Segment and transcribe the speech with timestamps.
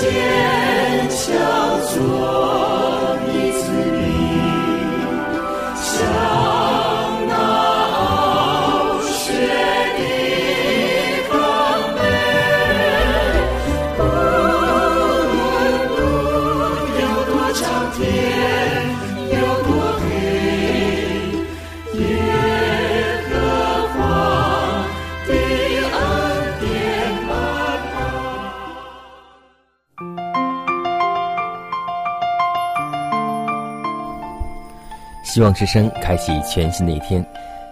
[0.00, 0.39] 谢。
[35.32, 37.24] 希望之声开启全新的一天，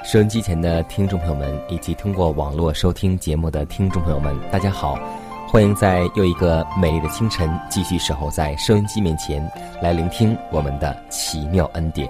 [0.04, 4.96] 收音机前的听众朋友们，以及通过网络收听节目的听众朋友们，大家好！
[5.48, 9.44] 欢迎在又一个美丽的清晨，继续守候在收音机面前，
[9.82, 12.08] 来聆听我们的奇妙恩典。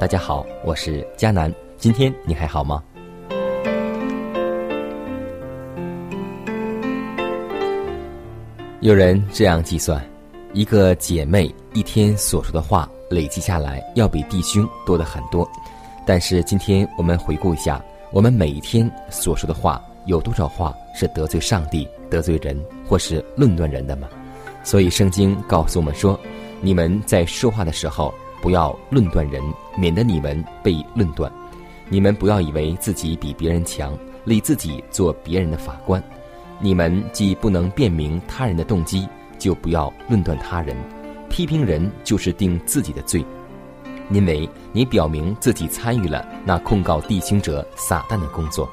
[0.00, 2.82] 大家好，我是佳南，今天你还好吗？
[8.80, 10.04] 有人这样计算，
[10.52, 12.90] 一个姐妹一天所说的话。
[13.08, 15.48] 累积下来要比弟兄多的很多，
[16.06, 24.08] 但是今天我们回顾一下，我们每一天所说的话有多少话是得罪上帝、得罪人或是论断人的吗？
[24.62, 26.18] 所以圣经告诉我们说，
[26.60, 29.42] 你们在说话的时候不要论断人，
[29.76, 31.30] 免得你们被论断。
[31.88, 36.02] 你们不要以为自己比别人强，立自己做别人的法官。
[36.60, 39.08] 你们既不能辨明他人的动机，
[39.38, 40.76] 就不要论断他人。
[41.30, 43.24] 批评人就是定自己的罪，
[44.10, 48.68] 因为你表明自己参与了那控告弟兄者撒旦的工作。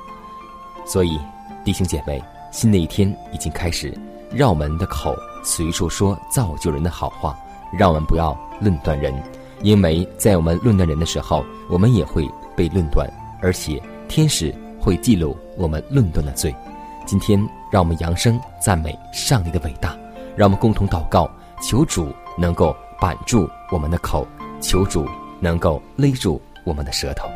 [0.86, 1.20] 所以，
[1.64, 3.94] 弟兄姐妹，新的一天已经开始，
[4.32, 7.38] 让我们的口随处说造就人的好话，
[7.74, 9.14] 让我们不要论断人，
[9.62, 13.08] 因为在我们论断人的时候，我们也会被论断，
[13.42, 16.56] 而且天使会记录我们论断的罪。
[17.06, 17.40] 今天，
[17.72, 19.96] 让我们扬声赞美上帝的伟大，
[20.36, 21.30] 让我们共同祷告，
[21.62, 22.12] 求主。
[22.38, 24.28] 能够板住我们的口，
[24.62, 25.08] 求主
[25.40, 27.28] 能够勒住我们的舌头。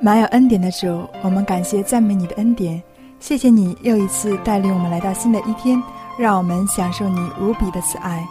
[0.00, 2.82] 满有恩典的主，我们感谢赞美你的恩典，
[3.18, 5.82] 谢谢你又一次带领我们来到新的一天，
[6.18, 8.22] 让我们享受你无比的慈爱。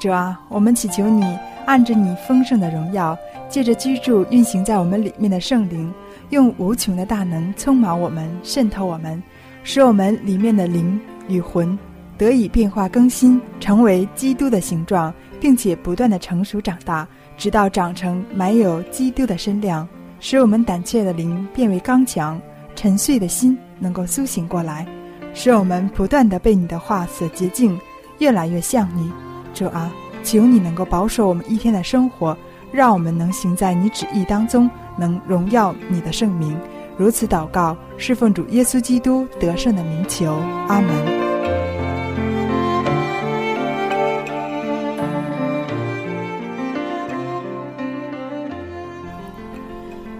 [0.00, 1.36] 主啊，我们祈求你
[1.66, 3.18] 按着你丰盛的荣耀，
[3.48, 5.92] 借着居住运行在我们里面的圣灵，
[6.30, 9.20] 用无穷的大能充满我们，渗透我们，
[9.64, 11.76] 使我们里面的灵与魂。
[12.18, 17.06] 得以变化更新，成为基督的形状，并且不断的成熟长大，
[17.36, 22.40] 直到长成满有基督的身量，使我们胆怯的灵变为刚强，
[22.74, 24.86] 沉睡的心能够苏醒过来，
[25.32, 27.78] 使我们不断的被你的话所洁净，
[28.18, 29.10] 越来越像你。
[29.54, 29.90] 主啊，
[30.24, 32.36] 求你能够保守我们一天的生活，
[32.72, 36.58] 让我们能行在你旨意当中，能荣耀你的圣名。
[36.96, 40.32] 如此祷告，侍奉主耶稣基督得胜的名求，
[40.66, 41.27] 阿门。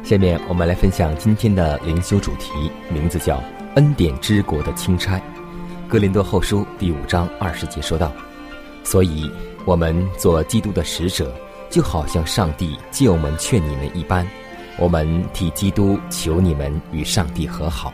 [0.09, 3.45] 下面我们来分享今天的灵修主题，名字叫
[3.77, 5.21] “恩典之国的钦差”。
[5.87, 8.11] 哥林多后书第五章二十节说道
[8.83, 9.31] ：“所以，
[9.67, 11.31] 我们做基督的使者，
[11.69, 14.27] 就好像上帝借我们劝你们一般，
[14.79, 17.93] 我们替基督求你们与上帝和好。”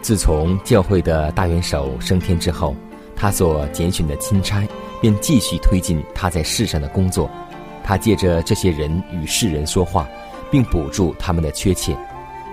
[0.00, 2.74] 自从教会的大元首升天之后，
[3.14, 4.66] 他所拣选的钦差
[4.98, 7.30] 便继续推进他在世上的工作。
[7.82, 10.06] 他借着这些人与世人说话，
[10.50, 11.96] 并补助他们的缺欠。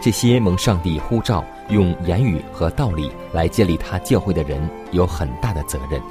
[0.01, 6.01] 这些蒙上帝呼召用言语和道理来建立他教会的人有很大的责任，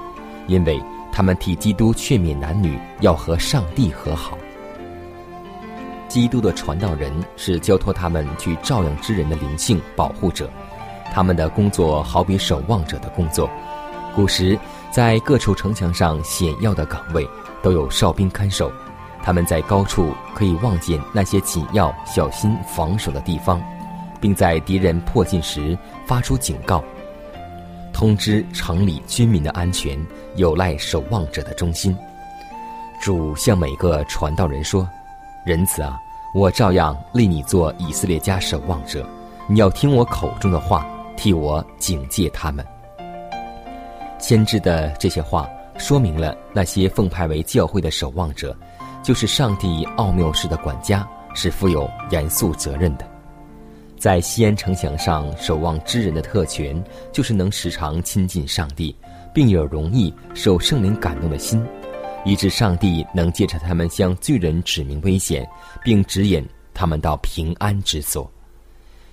[0.49, 0.83] 因为
[1.13, 4.37] 他们替基督劝勉男女要和上帝和好。
[6.09, 10.51] 基督的传道人是交托他们去照养之人的灵性保护者，
[11.13, 13.49] 他们的工作好比守望者的工作。
[14.15, 14.59] 古时
[14.91, 17.29] 在各处城墙上险要的岗位
[17.63, 18.73] 都有哨兵看守。
[19.27, 23.61] 他们在高处可以望见那些紧要小心防守的地方，
[24.21, 25.77] 并在敌人迫近时
[26.07, 26.81] 发出警告，
[27.93, 29.99] 通知城里居民的安全
[30.37, 31.99] 有赖守望者的忠心。
[33.01, 34.89] 主向每个传道人说
[35.45, 35.99] ：“仁慈啊，
[36.33, 39.05] 我照样立你做以色列家守望者，
[39.49, 40.87] 你要听我口中的话，
[41.17, 42.65] 替我警戒他们。”
[44.21, 48.57] 先知的这些话说明了那些奉派为教会的守望者，
[49.07, 53.09] 就是上帝奥妙事的管家，是负有严肃责任的。
[53.97, 56.83] 在西安城墙上守望之人的特权，
[57.13, 58.93] 就是能时常亲近上帝，
[59.33, 61.65] 并有容易受圣灵感动的心，
[62.25, 65.49] 以致上帝能借着他们向罪人指明危险，
[65.85, 66.45] 并指引
[66.75, 68.29] 他们到平安之所。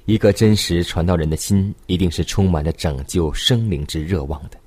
[0.05, 4.57] 一个真实传道人的心，一定是充满着拯救生灵之热望的。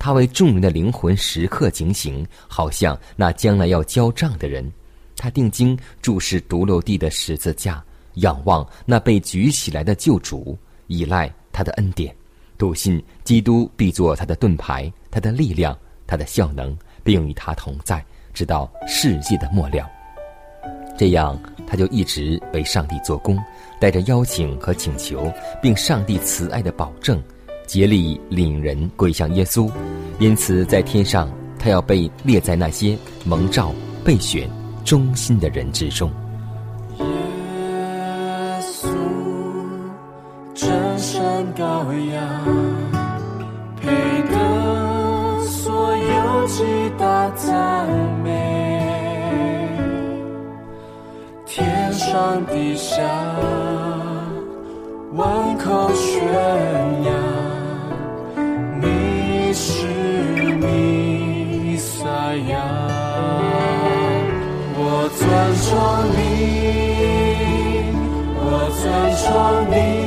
[0.00, 4.68] 他为众人的灵魂时刻警醒，好像那将来要交账的人。
[5.14, 7.84] 他定睛注视独楼地的十字架。
[8.14, 10.58] 仰望那被举起来的救主，
[10.88, 12.14] 依赖他的恩典，
[12.56, 19.88] 笃信基督必做他的盾牌、他的力量、他的效能，并与他同在，直到世界的末了。
[20.98, 23.38] 这样，他就一直为上帝做工，
[23.78, 25.30] 带着邀请和请求，
[25.62, 27.22] 并上帝慈爱的保证，
[27.70, 29.70] 竭力领人归向耶稣。
[30.18, 33.72] 因此，在天上，他要被列在那些蒙召、
[34.04, 34.50] 备选、
[34.84, 36.10] 忠心的人之中。
[36.98, 37.06] 耶
[38.60, 38.88] 稣，
[40.52, 41.22] 真善
[41.54, 41.62] 羔
[42.12, 42.44] 羊
[43.80, 43.86] 配
[44.28, 46.64] 得所有极
[46.98, 47.86] 大赞
[48.24, 48.82] 美，
[51.46, 53.00] 天上地下
[55.12, 56.20] 万口宣
[57.04, 57.29] 扬，
[66.14, 66.18] 你，
[68.36, 68.44] 我
[68.80, 68.82] 尊
[69.16, 69.24] 崇
[69.70, 69.74] 你。
[69.94, 69.99] 你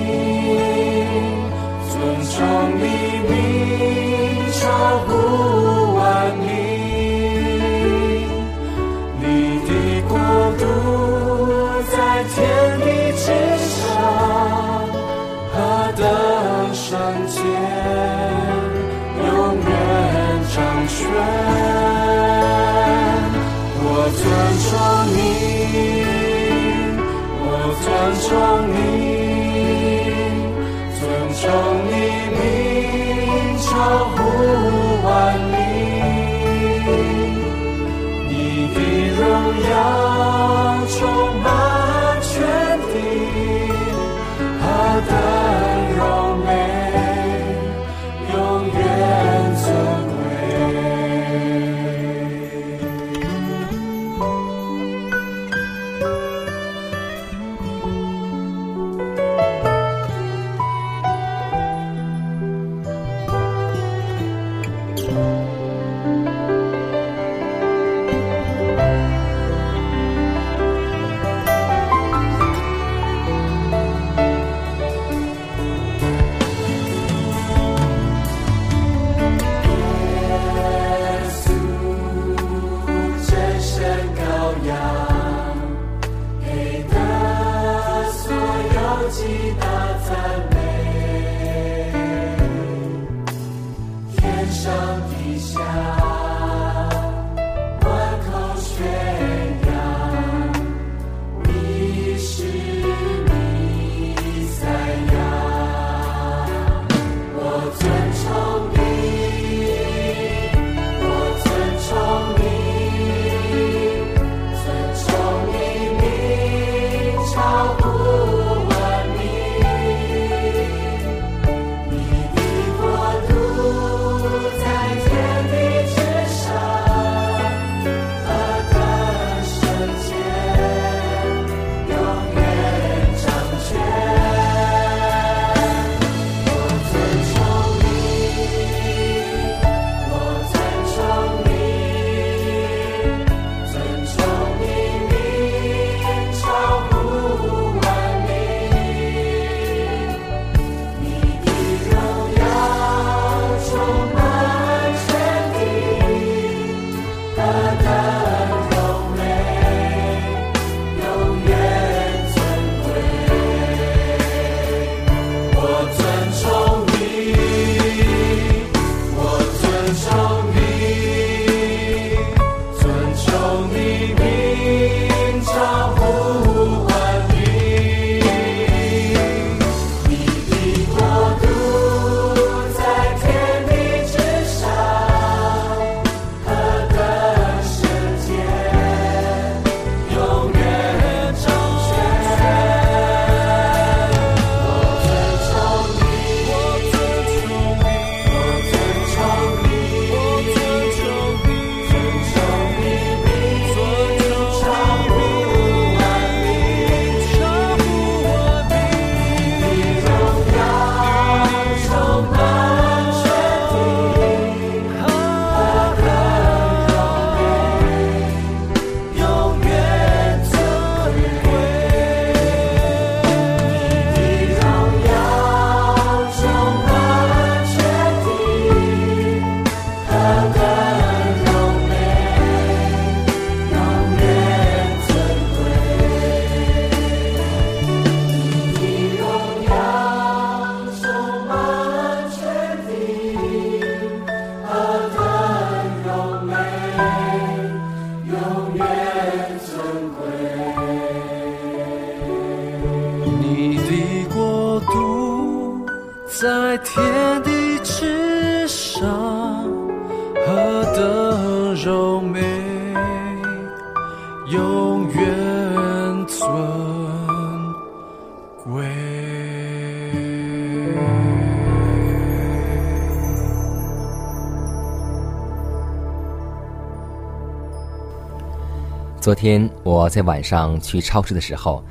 [279.23, 281.81] 昨天我在晚上去超市的时候，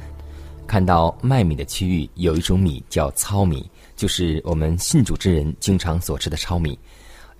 [0.67, 6.79] 看到卖米的区域有一种米叫糙米，就是我们信主之人经常所吃的糙米。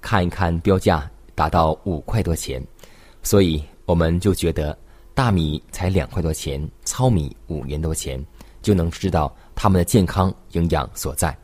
[0.01, 2.67] 看一看标价达到五块多钱，
[3.23, 4.75] 所以我们就觉得
[5.13, 8.19] 大米才两块多钱，糙米五元多钱，
[8.63, 11.37] 就能知道它们的健康营养所在。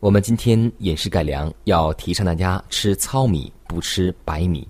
[0.00, 4.66] 我们今天饮食改良要提倡大家吃糙米，不吃白米。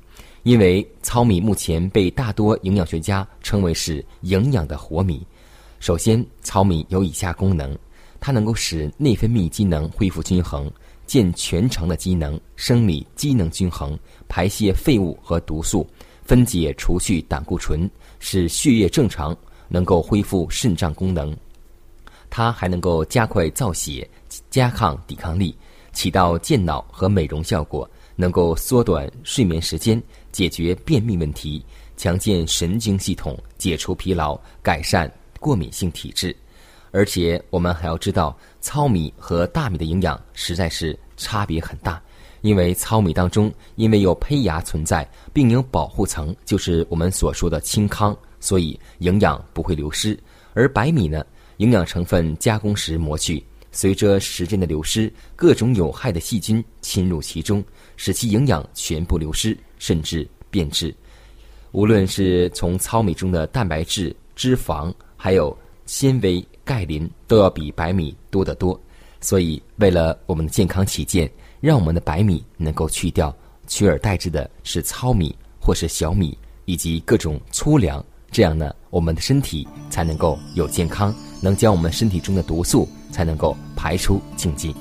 [0.49, 5.21] 因为糙米目前被大多营养学家称为是营养的活米。
[5.79, 7.77] 首先，糙米有以下功能：
[8.19, 10.67] 它能够使内分泌机能恢复均衡，
[11.07, 13.95] 健全肠的机能，生理机能均衡，
[14.27, 15.87] 排泄废物和毒素，
[16.23, 17.87] 分解除去胆固醇，
[18.19, 19.37] 使血液正常，
[19.69, 21.37] 能够恢复肾脏功能。
[22.31, 24.09] 它还能够加快造血，
[24.49, 25.55] 加抗抵抗力，
[25.93, 27.87] 起到健脑和美容效果，
[28.17, 30.03] 能够缩短睡眠时间。
[30.39, 31.61] 解决便秘问题，
[31.97, 36.33] 强健神经系统，解除疲劳，改善过敏性体质。
[36.93, 42.01] 而且我们还要知道，糙米和大米的营养实在是差别很大。
[42.43, 50.17] 因为糙米当中因为有胚芽存在，并有保护层，就是我们所说的青糠，所以营养不会流失。
[50.55, 51.27] 而白米呢，
[51.57, 57.61] 营养成分加工时磨去，随着时间的流失，各种有害的细菌侵入其中，
[57.97, 59.59] 使其营养全部流失。
[59.79, 60.95] 甚至变质。
[61.73, 65.57] 无论是从糙米中的蛋白质、脂肪，还有
[65.87, 68.79] 纤维、钙磷，都要比白米多得多。
[69.21, 71.31] 所以，为了我们的健康起见，
[71.61, 73.35] 让我们的白米能够去掉，
[73.67, 78.05] 取而代之的是糙米或是小米以及各种粗粮。
[78.31, 84.75] 这样呢，我们的身体才能够有健康，能将我们身体中的毒素才能够排出净尽。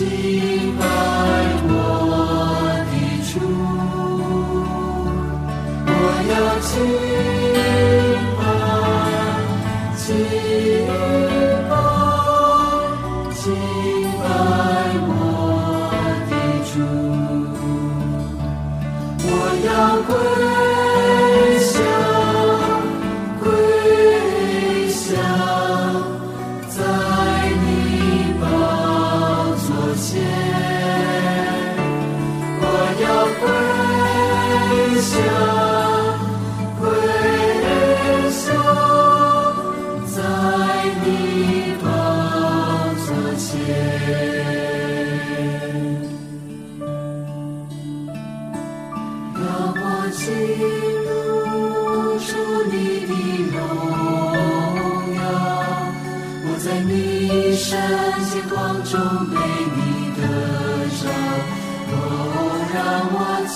[0.00, 0.29] see.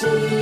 [0.06, 0.33] 我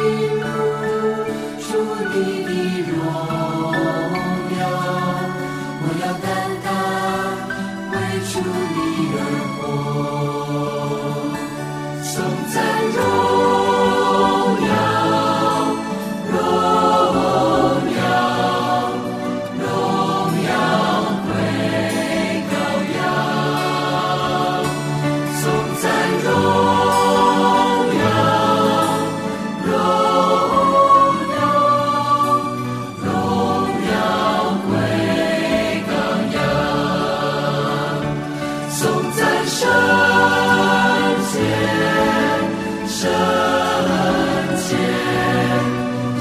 [44.72, 44.78] 洁，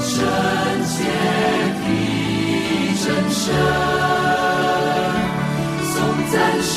[0.00, 0.12] 圣
[0.84, 0.96] 洁
[1.78, 1.86] 的
[3.02, 3.42] 真身。
[5.92, 5.94] 颂
[6.30, 6.76] 赞声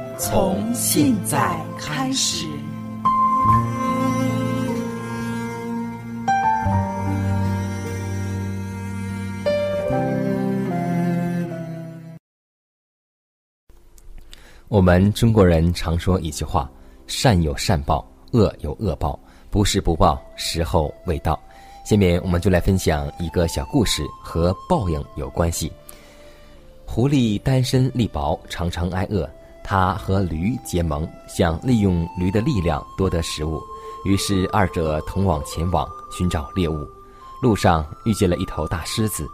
[0.23, 2.45] 从现在开始。
[14.67, 16.69] 我们中国人常说一句话
[17.07, 21.37] ：“善有善报，恶有恶报，不是不报，时候未到。”
[21.83, 25.73] 下面我们就来分享一个小故事，和报应有关系。
[26.85, 29.27] 狐狸单身力薄，常常挨饿。
[29.71, 33.63] 他和驴结盟，想利用驴的力量夺得食物。
[34.03, 36.85] 于是二者同往前往寻找猎物。
[37.41, 39.25] 路上遇见了一头大狮子，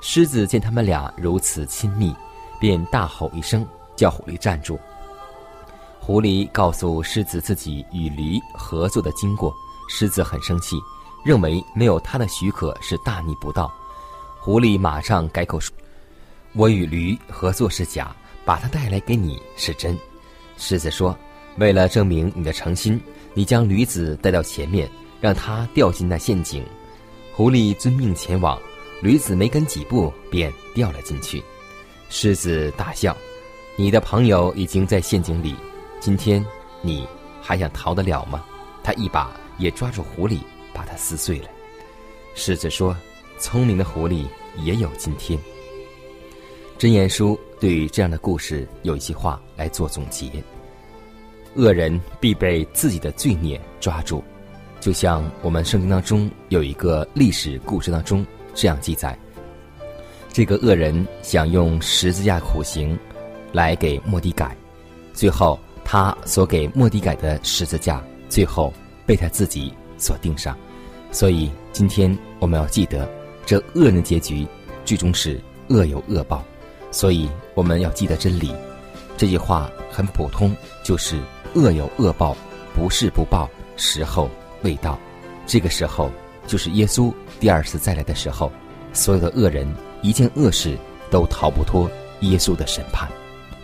[0.00, 2.14] 狮子见他们俩如此亲密，
[2.60, 4.78] 便大吼一声，叫狐狸站住。
[5.98, 9.52] 狐狸告诉狮子自己与驴合作的经过，
[9.88, 10.76] 狮子很生气，
[11.24, 13.68] 认为没有他的许可是大逆不道。
[14.38, 15.74] 狐狸马上改口说
[16.54, 18.14] ：“我与驴合作是假，
[18.50, 19.96] 把它带来给你是真。”
[20.58, 21.16] 狮子说
[21.58, 23.00] ：“为了证明你的诚心，
[23.32, 26.66] 你将驴子带到前面，让它掉进那陷阱。”
[27.32, 28.60] 狐狸遵命前往，
[29.02, 31.40] 驴子没跟几步便掉了进去。
[32.08, 33.16] 狮子大笑
[33.78, 35.54] ：“你的朋友已经在陷阱里，
[36.00, 36.44] 今天
[36.82, 37.06] 你
[37.40, 38.44] 还想逃得了吗？”
[38.82, 40.40] 他一把也抓住狐狸，
[40.74, 41.48] 把它撕碎了。
[42.34, 42.96] 狮子说
[43.38, 45.38] ：“聪明的狐狸也有今天。”
[46.80, 50.30] 箴言书对于这样的故事有一句话来做总结：
[51.54, 54.24] 恶人必被自己的罪孽抓住。
[54.80, 59.16] 就像我们圣经当中有一个历史故事当中这样记载：
[60.32, 62.98] 这个恶人想用十字架苦刑
[63.52, 64.56] 来给莫迪改，
[65.12, 68.72] 最后他所给莫迪改的十字架，最后
[69.04, 70.56] 被他自己所钉上。
[71.12, 73.06] 所以今天我们要记得，
[73.44, 74.46] 这恶人的结局
[74.82, 76.42] 最终是恶有恶报。
[76.90, 78.52] 所以我们要记得真理。
[79.16, 81.20] 这句话很普通，就是
[81.54, 82.36] 恶有恶报，
[82.74, 84.28] 不是不报，时候。
[84.62, 84.98] 未到，
[85.46, 86.10] 这个时候
[86.46, 88.52] 就是耶稣第二次再来的时候。
[88.92, 89.66] 所有的恶人
[90.02, 90.76] 一件恶事
[91.10, 93.08] 都逃不脱耶稣的审判。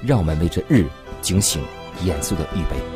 [0.02, 0.86] 让我们为这日
[1.20, 1.62] 警醒，
[2.02, 2.95] 严肃的预备。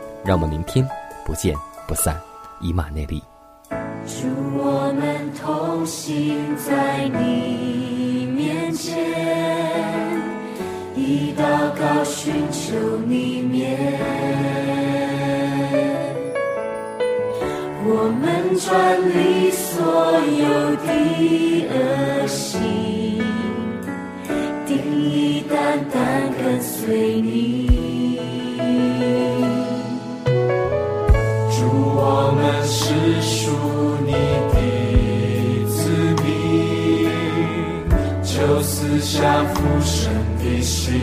[0.23, 0.87] 让我们明天
[1.25, 1.55] 不见
[1.87, 2.15] 不散，
[2.59, 3.23] 以马内利。
[4.05, 8.99] 祝我们同行在你面前。
[10.95, 11.41] 以祷
[11.75, 12.75] 告寻求
[13.07, 13.99] 你面，
[17.83, 18.69] 我们转
[19.09, 19.83] 离所
[20.37, 20.87] 有的
[21.71, 22.59] 恶行，
[24.67, 27.60] 定义单单跟随你。
[39.11, 40.61] 下浮生的。
[40.61, 40.93] 心，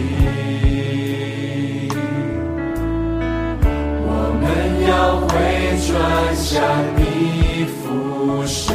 [4.07, 4.47] 我们
[4.88, 5.29] 要回
[5.87, 5.90] 转
[6.35, 6.57] 向
[6.97, 8.75] 你浮生，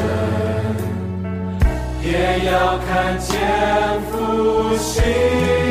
[2.03, 3.31] 也要看见
[4.11, 5.62] 复兴。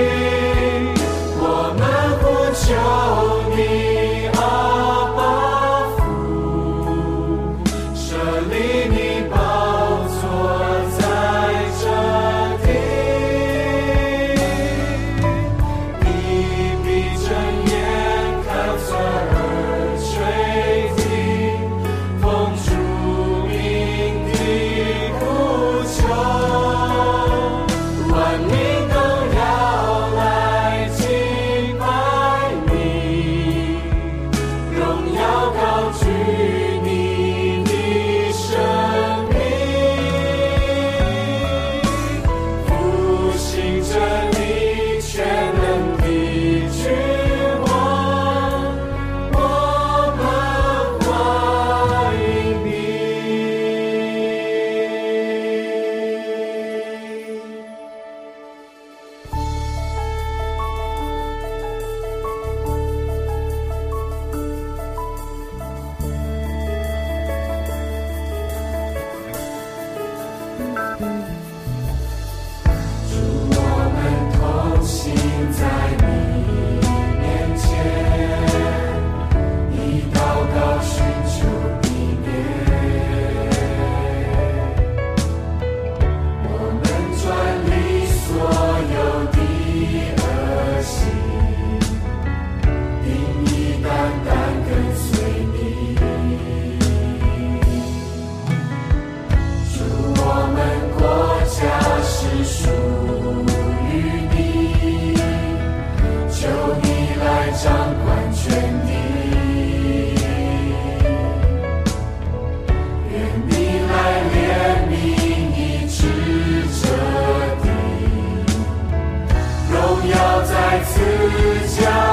[120.73, 122.12] 在自家。